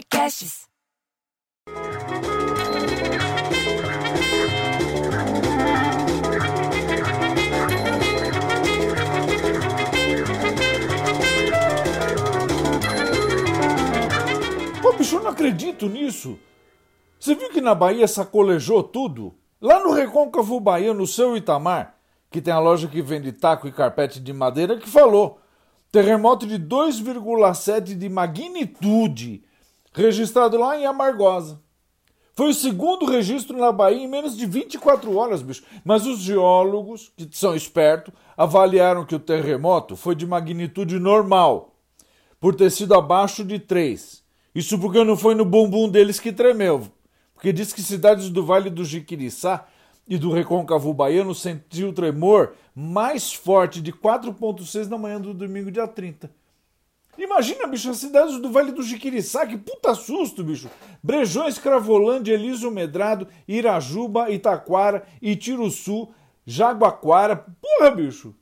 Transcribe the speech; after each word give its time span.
Podcasts. 0.00 0.66
Pô, 14.80 14.92
bicho, 14.94 15.16
eu 15.16 15.22
não 15.22 15.30
acredito 15.30 15.86
nisso. 15.88 16.38
Você 17.18 17.34
viu 17.34 17.50
que 17.50 17.60
na 17.60 17.74
Bahia 17.74 18.08
sacolejou 18.08 18.82
tudo? 18.82 19.34
Lá 19.60 19.84
no 19.84 19.92
Recôncavo 19.92 20.58
Baiano, 20.58 21.00
no 21.00 21.06
seu 21.06 21.36
Itamar, 21.36 21.94
que 22.30 22.40
tem 22.40 22.54
a 22.54 22.58
loja 22.58 22.88
que 22.88 23.02
vende 23.02 23.32
taco 23.32 23.68
e 23.68 23.72
carpete 23.72 24.18
de 24.18 24.32
madeira, 24.32 24.78
que 24.78 24.88
falou. 24.88 25.38
Terremoto 25.92 26.46
de 26.46 26.58
2,7 26.58 27.94
de 27.94 28.08
magnitude, 28.08 29.44
registrado 29.92 30.56
lá 30.58 30.78
em 30.78 30.86
Amargosa. 30.86 31.60
Foi 32.34 32.50
o 32.50 32.54
segundo 32.54 33.04
registro 33.04 33.58
na 33.58 33.70
Bahia 33.70 34.02
em 34.02 34.08
menos 34.08 34.36
de 34.36 34.46
24 34.46 35.14
horas, 35.16 35.42
bicho. 35.42 35.62
Mas 35.84 36.06
os 36.06 36.20
geólogos, 36.20 37.12
que 37.16 37.28
são 37.32 37.54
espertos, 37.54 38.14
avaliaram 38.36 39.04
que 39.04 39.14
o 39.14 39.20
terremoto 39.20 39.96
foi 39.96 40.14
de 40.14 40.26
magnitude 40.26 40.98
normal, 40.98 41.74
por 42.40 42.54
ter 42.54 42.70
sido 42.70 42.94
abaixo 42.94 43.44
de 43.44 43.58
3. 43.58 44.22
Isso 44.54 44.78
porque 44.78 45.04
não 45.04 45.16
foi 45.16 45.34
no 45.34 45.44
bumbum 45.44 45.88
deles 45.88 46.18
que 46.18 46.32
tremeu. 46.32 46.86
Porque 47.34 47.52
diz 47.52 47.72
que 47.72 47.82
cidades 47.82 48.30
do 48.30 48.44
Vale 48.44 48.70
do 48.70 48.84
Jiquiriçá 48.84 49.66
e 50.08 50.18
do 50.18 50.32
Recôncavo 50.32 50.92
Baiano 50.92 51.34
sentiu 51.34 51.92
tremor 51.92 52.54
mais 52.74 53.32
forte 53.32 53.80
de 53.80 53.92
4,6 53.92 54.88
na 54.88 54.98
manhã 54.98 55.20
do 55.20 55.34
domingo, 55.34 55.70
dia 55.70 55.86
30. 55.86 56.30
Imagina, 57.18 57.66
bicho, 57.66 57.90
as 57.90 57.98
cidades 57.98 58.38
do 58.38 58.50
Vale 58.50 58.72
do 58.72 58.82
Jiquiriçá, 58.82 59.46
que 59.46 59.58
puta 59.58 59.94
susto, 59.94 60.42
bicho. 60.42 60.70
Brejões, 61.02 61.58
Cravolândia, 61.58 62.34
Elísio 62.34 62.70
Medrado, 62.70 63.26
Irajuba, 63.46 64.30
Itaquara, 64.30 65.04
Itiruçu, 65.20 66.08
Jaguaquara. 66.46 67.46
Porra, 67.60 67.90
bicho. 67.90 68.34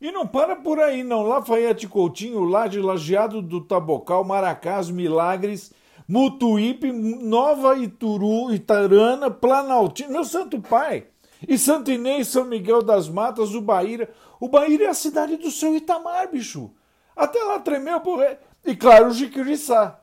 E 0.00 0.12
não 0.12 0.26
para 0.26 0.54
por 0.54 0.78
aí, 0.80 1.02
não. 1.02 1.22
Lafayette 1.22 1.88
Coutinho, 1.88 2.44
Laje, 2.44 2.78
Lajeado 2.78 3.40
do 3.40 3.60
Tabocal, 3.60 4.22
Maracás, 4.22 4.90
Milagres, 4.90 5.72
Mutuípe, 6.06 6.92
Nova 6.92 7.76
Ituru, 7.78 8.52
Itarana, 8.52 9.30
Planaltina, 9.30 10.10
meu 10.10 10.24
santo 10.24 10.60
pai. 10.60 11.06
E 11.48 11.56
Santo 11.58 11.90
Inês, 11.90 12.28
São 12.28 12.44
Miguel 12.44 12.82
das 12.82 13.08
Matas, 13.08 13.54
Ubaíra. 13.54 14.10
Ubaíra 14.40 14.84
é 14.84 14.88
a 14.88 14.94
cidade 14.94 15.36
do 15.36 15.50
seu 15.50 15.74
Itamar, 15.74 16.30
bicho. 16.30 16.70
Até 17.16 17.38
lá 17.42 17.58
tremeu, 17.58 18.00
porra. 18.00 18.38
E 18.64 18.74
claro, 18.74 19.08
o 19.08 19.14
Jiquiriçá. 19.14 20.00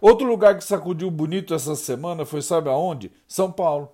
Outro 0.00 0.26
lugar 0.26 0.56
que 0.56 0.64
sacudiu 0.64 1.10
bonito 1.10 1.54
essa 1.54 1.74
semana 1.74 2.26
foi, 2.26 2.42
sabe 2.42 2.68
aonde? 2.68 3.10
São 3.26 3.50
Paulo. 3.50 3.90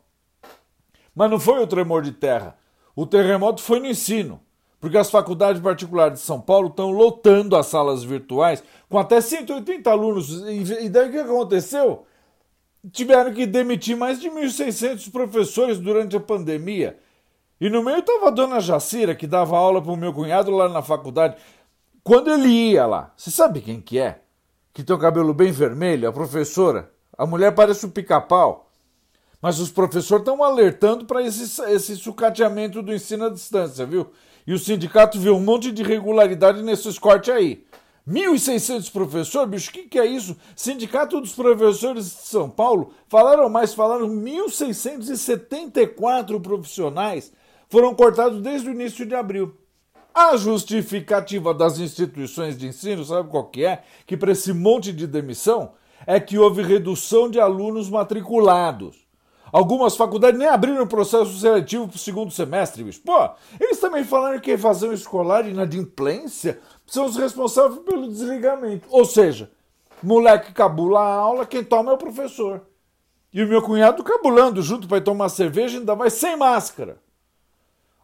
Mas 1.14 1.30
não 1.30 1.38
foi 1.38 1.62
o 1.62 1.66
tremor 1.66 2.02
de 2.02 2.12
terra. 2.12 2.56
O 2.96 3.06
terremoto 3.06 3.62
foi 3.62 3.78
no 3.78 3.86
ensino. 3.86 4.40
Porque 4.80 4.96
as 4.96 5.10
faculdades 5.10 5.60
particulares 5.60 6.20
de 6.20 6.24
São 6.24 6.40
Paulo 6.40 6.68
estão 6.68 6.90
lotando 6.90 7.54
as 7.54 7.66
salas 7.66 8.02
virtuais 8.02 8.64
com 8.88 8.98
até 8.98 9.20
180 9.20 9.90
alunos. 9.90 10.30
E 10.48 10.88
daí 10.88 11.10
o 11.10 11.12
que 11.12 11.18
aconteceu? 11.18 12.06
Tiveram 12.90 13.32
que 13.34 13.44
demitir 13.44 13.94
mais 13.94 14.18
de 14.18 14.30
1.600 14.30 15.12
professores 15.12 15.78
durante 15.78 16.16
a 16.16 16.20
pandemia. 16.20 16.98
E 17.60 17.68
no 17.68 17.84
meio 17.84 17.98
estava 17.98 18.28
a 18.28 18.30
dona 18.30 18.58
Jacira, 18.58 19.14
que 19.14 19.26
dava 19.26 19.54
aula 19.54 19.82
para 19.82 19.92
o 19.92 19.96
meu 19.96 20.14
cunhado 20.14 20.50
lá 20.50 20.66
na 20.66 20.80
faculdade. 20.80 21.36
Quando 22.02 22.30
ele 22.30 22.48
ia 22.48 22.86
lá, 22.86 23.12
você 23.16 23.30
sabe 23.30 23.60
quem 23.60 23.80
que 23.80 23.98
é? 23.98 24.22
Que 24.72 24.82
tem 24.82 24.96
o 24.96 24.98
cabelo 24.98 25.34
bem 25.34 25.52
vermelho, 25.52 26.08
a 26.08 26.12
professora. 26.12 26.90
A 27.16 27.26
mulher 27.26 27.54
parece 27.54 27.84
um 27.84 27.90
pica-pau. 27.90 28.70
Mas 29.42 29.58
os 29.58 29.70
professores 29.70 30.22
estão 30.22 30.42
alertando 30.42 31.04
para 31.04 31.22
esse, 31.22 31.62
esse 31.70 31.96
sucateamento 31.96 32.82
do 32.82 32.92
ensino 32.92 33.26
à 33.26 33.30
distância, 33.30 33.86
viu? 33.86 34.10
E 34.46 34.52
o 34.52 34.58
sindicato 34.58 35.18
viu 35.18 35.34
um 35.36 35.40
monte 35.40 35.72
de 35.72 35.82
irregularidade 35.82 36.62
nesses 36.62 36.98
cortes 36.98 37.32
aí. 37.32 37.64
1.600 38.08 38.90
professores, 38.90 39.50
bicho, 39.50 39.70
o 39.70 39.72
que, 39.72 39.84
que 39.84 39.98
é 39.98 40.06
isso? 40.06 40.36
Sindicato 40.56 41.20
dos 41.20 41.34
Professores 41.34 42.06
de 42.06 42.10
São 42.10 42.50
Paulo 42.50 42.92
falaram 43.08 43.48
mais, 43.48 43.74
falaram 43.74 44.08
1.674 44.08 46.40
profissionais 46.40 47.32
foram 47.70 47.94
cortados 47.94 48.42
desde 48.42 48.68
o 48.68 48.72
início 48.72 49.06
de 49.06 49.14
abril. 49.14 49.56
A 50.14 50.36
justificativa 50.36 51.54
das 51.54 51.78
instituições 51.78 52.58
de 52.58 52.66
ensino, 52.66 53.04
sabe 53.04 53.28
qual 53.28 53.44
que 53.44 53.64
é? 53.64 53.82
Que 54.06 54.16
para 54.16 54.32
esse 54.32 54.52
monte 54.52 54.92
de 54.92 55.06
demissão 55.06 55.72
é 56.06 56.18
que 56.18 56.38
houve 56.38 56.62
redução 56.62 57.30
de 57.30 57.38
alunos 57.38 57.88
matriculados. 57.88 58.96
Algumas 59.52 59.96
faculdades 59.96 60.38
nem 60.38 60.48
abriram 60.48 60.82
o 60.82 60.86
processo 60.86 61.36
seletivo 61.38 61.88
para 61.88 61.96
o 61.96 61.98
segundo 61.98 62.30
semestre, 62.30 62.84
bicho. 62.84 63.00
Pô, 63.04 63.30
eles 63.58 63.80
também 63.80 64.04
falaram 64.04 64.38
que 64.38 64.50
a 64.50 64.54
evasão 64.54 64.92
escolar 64.92 65.46
e 65.46 65.50
inadimplência 65.50 66.60
são 66.86 67.06
os 67.06 67.16
responsáveis 67.16 67.80
pelo 67.80 68.08
desligamento. 68.08 68.86
Ou 68.90 69.04
seja, 69.04 69.50
moleque 70.02 70.52
cabula 70.52 71.00
a 71.00 71.14
aula, 71.14 71.46
quem 71.46 71.64
toma 71.64 71.90
é 71.90 71.94
o 71.94 71.98
professor. 71.98 72.62
E 73.32 73.42
o 73.42 73.48
meu 73.48 73.62
cunhado 73.62 74.04
cabulando 74.04 74.62
junto 74.62 74.86
para 74.86 75.00
tomar 75.00 75.28
cerveja 75.28 75.78
ainda 75.78 75.94
vai 75.94 76.10
sem 76.10 76.36
máscara. 76.36 77.00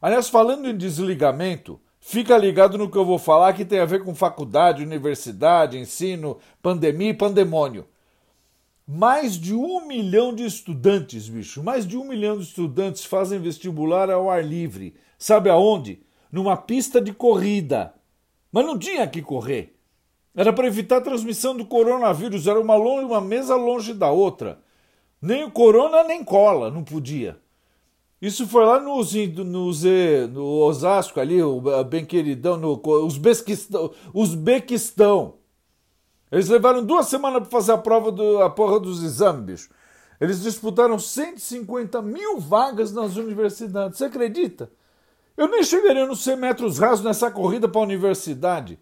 Aliás, 0.03 0.29
falando 0.29 0.69
em 0.69 0.77
desligamento, 0.77 1.81
fica 2.09 2.39
ligado 2.39 2.79
no 2.79 2.89
que 2.89 2.97
eu 2.97 3.05
vou 3.05 3.19
falar 3.19 3.53
que 3.53 3.65
tem 3.65 3.81
a 3.81 3.85
ver 3.85 4.05
com 4.05 4.15
faculdade, 4.15 4.81
universidade, 4.81 5.77
ensino, 5.77 6.39
pandemia 6.63 7.11
e 7.11 7.15
pandemônio. 7.15 7.85
Mais 8.87 9.35
de 9.35 9.53
um 9.53 9.85
milhão 9.85 10.33
de 10.33 10.45
estudantes, 10.45 11.29
bicho, 11.29 11.65
mais 11.65 11.85
de 11.85 11.99
um 11.99 12.05
milhão 12.05 12.39
de 12.39 12.45
estudantes 12.45 13.05
fazem 13.05 13.41
vestibular 13.41 14.09
ao 14.09 14.31
ar 14.31 14.45
livre. 14.45 14.95
Sabe 15.19 15.51
aonde? 15.51 16.01
Numa 16.31 16.57
pista 16.57 17.01
de 17.01 17.13
corrida. 17.13 17.93
Mas 18.53 18.65
não 18.65 18.79
tinha 18.79 19.09
que 19.09 19.21
correr. 19.21 19.77
Era 20.33 20.53
para 20.53 20.69
evitar 20.69 20.99
a 20.99 21.01
transmissão 21.01 21.57
do 21.57 21.67
coronavírus, 21.67 22.47
era 22.47 22.61
uma, 22.61 22.77
longe, 22.77 23.07
uma 23.07 23.21
mesa 23.21 23.57
longe 23.57 23.93
da 23.93 24.13
outra. 24.13 24.61
Nem 25.21 25.43
o 25.43 25.51
corona 25.51 26.05
nem 26.05 26.23
cola, 26.23 26.71
não 26.71 26.85
podia. 26.85 27.37
Isso 28.21 28.47
foi 28.47 28.65
lá 28.65 28.81
no, 28.81 29.03
no, 29.45 29.73
no 30.29 30.45
Osasco 30.63 31.21
ali, 31.21 31.43
o 31.43 31.61
bem 31.85 32.05
queridão, 32.05 32.57
no 32.57 32.81
Uzbequistão. 33.05 33.93
Uzbequistão. 34.15 35.35
Eles 36.33 36.49
levaram 36.49 36.85
duas 36.85 37.07
semanas 37.07 37.41
para 37.41 37.51
fazer 37.51 37.73
a 37.73 37.79
prova 37.79 38.11
do, 38.11 38.43
a 38.43 38.51
porra 38.51 38.81
dos 38.81 39.03
exames, 39.03 39.45
bicho. 39.45 39.71
Eles 40.21 40.43
disputaram 40.43 40.99
150 40.99 42.01
mil 42.01 42.41
vagas 42.41 42.91
nas 42.91 43.17
universidades. 43.17 43.99
Você 43.99 44.07
acredita? 44.07 44.71
Eu 45.37 45.47
nem 45.49 45.63
chegaria 45.63 46.07
nos 46.07 46.25
100 46.25 46.37
metros 46.37 46.79
rasos 46.79 47.05
nessa 47.05 47.31
corrida 47.31 47.69
para 47.69 47.81
a 47.83 47.85
universidade. 47.85 48.79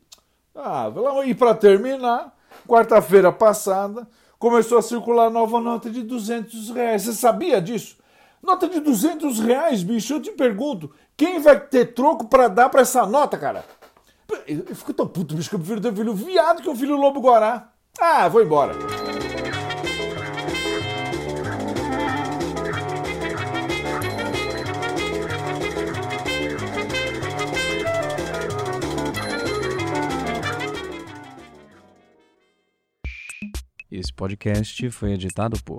Ah, 0.55 0.87
e 1.27 1.35
para 1.35 1.53
terminar, 1.55 2.33
quarta-feira 2.69 3.33
passada, 3.33 4.09
começou 4.39 4.79
a 4.79 4.83
circular 4.83 5.29
nova 5.29 5.61
nota 5.61 5.91
de 5.91 6.03
200 6.05 6.71
reais. 6.71 7.03
Você 7.03 7.13
sabia 7.13 7.61
disso? 7.61 7.97
Nota 8.45 8.69
de 8.69 8.79
200 8.79 9.41
reais, 9.41 9.83
bicho. 9.83 10.13
Eu 10.13 10.21
te 10.21 10.31
pergunto, 10.31 10.91
quem 11.17 11.41
vai 11.41 11.59
ter 11.59 11.95
troco 11.95 12.27
para 12.27 12.47
dar 12.47 12.69
para 12.69 12.83
essa 12.83 13.07
nota, 13.07 13.39
cara? 13.39 13.65
Eu 14.47 14.77
fico 14.77 14.93
tão 14.93 15.09
puto, 15.09 15.35
bicho, 15.35 15.49
que 15.49 15.55
eu 15.55 15.59
prefiro 15.59 15.81
ter 15.81 15.89
um 15.89 15.97
filho 15.97 16.15
viado 16.15 16.63
que 16.63 16.69
um 16.69 16.77
filho 16.77 16.95
lobo 16.95 17.21
guará. 17.21 17.73
Ah, 17.99 18.29
vou 18.29 18.43
embora. 18.43 18.75
Esse 33.91 34.13
podcast 34.13 34.91
foi 34.91 35.13
editado 35.13 35.57
por 35.65 35.79